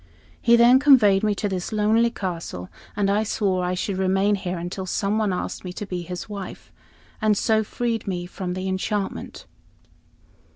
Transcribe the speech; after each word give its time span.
He 0.41 0.55
then 0.55 0.79
conveyed 0.79 1.21
me 1.21 1.35
to 1.35 1.47
this 1.47 1.71
lonely 1.71 2.09
castle, 2.09 2.71
and 2.95 3.27
swore 3.27 3.63
I 3.63 3.75
should 3.75 3.99
remain 3.99 4.33
here 4.33 4.57
until 4.57 4.87
some 4.87 5.19
one 5.19 5.31
asked 5.31 5.63
me 5.63 5.71
to 5.73 5.85
be 5.85 6.01
his 6.01 6.27
wife, 6.27 6.71
and 7.21 7.37
so 7.37 7.63
freed 7.63 8.07
me 8.07 8.25
from 8.25 8.55
the 8.55 8.67
enchantment." 8.67 9.45